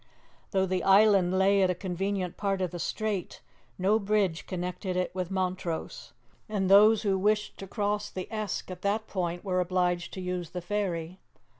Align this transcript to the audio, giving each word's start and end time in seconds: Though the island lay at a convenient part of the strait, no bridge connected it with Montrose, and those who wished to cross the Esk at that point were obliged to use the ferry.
Though 0.49 0.65
the 0.65 0.81
island 0.83 1.37
lay 1.37 1.61
at 1.61 1.69
a 1.69 1.75
convenient 1.75 2.35
part 2.35 2.59
of 2.59 2.71
the 2.71 2.79
strait, 2.79 3.39
no 3.77 3.99
bridge 3.99 4.47
connected 4.47 4.97
it 4.97 5.13
with 5.13 5.29
Montrose, 5.29 6.11
and 6.49 6.71
those 6.71 7.03
who 7.03 7.19
wished 7.19 7.59
to 7.59 7.67
cross 7.67 8.09
the 8.09 8.27
Esk 8.33 8.71
at 8.71 8.81
that 8.81 9.05
point 9.05 9.45
were 9.45 9.59
obliged 9.59 10.11
to 10.13 10.21
use 10.21 10.49
the 10.49 10.61
ferry. 10.63 11.19